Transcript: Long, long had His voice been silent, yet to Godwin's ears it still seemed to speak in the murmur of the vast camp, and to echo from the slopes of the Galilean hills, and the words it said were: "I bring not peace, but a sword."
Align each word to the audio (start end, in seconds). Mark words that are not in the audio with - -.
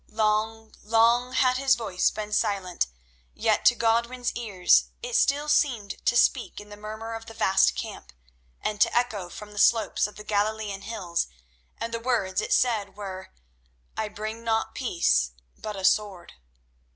Long, 0.09 0.73
long 0.83 1.33
had 1.33 1.57
His 1.57 1.75
voice 1.75 2.09
been 2.09 2.33
silent, 2.33 2.87
yet 3.35 3.65
to 3.65 3.75
Godwin's 3.75 4.31
ears 4.33 4.85
it 5.03 5.15
still 5.15 5.47
seemed 5.47 6.03
to 6.07 6.17
speak 6.17 6.59
in 6.59 6.69
the 6.69 6.75
murmur 6.75 7.13
of 7.13 7.27
the 7.27 7.35
vast 7.35 7.75
camp, 7.75 8.11
and 8.59 8.81
to 8.81 8.97
echo 8.97 9.29
from 9.29 9.51
the 9.51 9.59
slopes 9.59 10.07
of 10.07 10.15
the 10.15 10.23
Galilean 10.23 10.81
hills, 10.81 11.27
and 11.77 11.93
the 11.93 11.99
words 11.99 12.41
it 12.41 12.51
said 12.51 12.97
were: 12.97 13.31
"I 13.95 14.09
bring 14.09 14.43
not 14.43 14.73
peace, 14.73 15.33
but 15.55 15.75
a 15.75 15.85
sword." 15.85 16.33